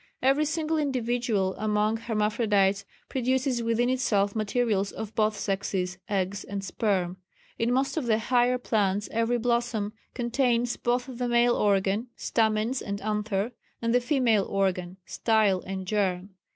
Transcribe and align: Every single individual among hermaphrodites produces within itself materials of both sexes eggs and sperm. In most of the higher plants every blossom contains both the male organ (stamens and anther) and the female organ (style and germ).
Every 0.23 0.45
single 0.45 0.79
individual 0.79 1.53
among 1.59 1.97
hermaphrodites 1.97 2.85
produces 3.07 3.61
within 3.61 3.87
itself 3.87 4.35
materials 4.35 4.91
of 4.91 5.13
both 5.13 5.37
sexes 5.37 5.99
eggs 6.09 6.43
and 6.43 6.63
sperm. 6.63 7.17
In 7.59 7.71
most 7.71 7.97
of 7.97 8.07
the 8.07 8.17
higher 8.17 8.57
plants 8.57 9.07
every 9.11 9.37
blossom 9.37 9.93
contains 10.15 10.75
both 10.75 11.07
the 11.07 11.27
male 11.27 11.53
organ 11.55 12.07
(stamens 12.15 12.81
and 12.81 12.99
anther) 12.99 13.51
and 13.79 13.93
the 13.93 14.01
female 14.01 14.45
organ 14.45 14.97
(style 15.05 15.61
and 15.67 15.85
germ). 15.85 16.31